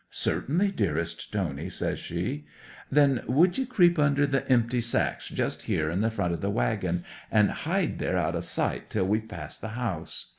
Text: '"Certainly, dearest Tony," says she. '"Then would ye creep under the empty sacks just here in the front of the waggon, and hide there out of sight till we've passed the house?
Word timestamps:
'"Certainly, 0.09 0.71
dearest 0.71 1.31
Tony," 1.31 1.69
says 1.69 1.99
she. 1.99 2.47
'"Then 2.91 3.21
would 3.27 3.59
ye 3.59 3.67
creep 3.67 3.99
under 3.99 4.25
the 4.25 4.51
empty 4.51 4.81
sacks 4.81 5.29
just 5.29 5.61
here 5.69 5.91
in 5.91 6.01
the 6.01 6.09
front 6.09 6.33
of 6.33 6.41
the 6.41 6.49
waggon, 6.49 7.03
and 7.29 7.51
hide 7.51 7.99
there 7.99 8.17
out 8.17 8.33
of 8.35 8.43
sight 8.43 8.89
till 8.89 9.05
we've 9.05 9.27
passed 9.29 9.61
the 9.61 9.67
house? 9.77 10.25